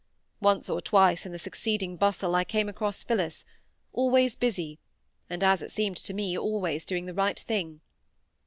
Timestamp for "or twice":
0.67-1.27